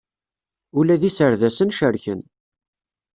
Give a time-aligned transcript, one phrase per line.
[0.79, 2.21] Ula d iserdasen cerken.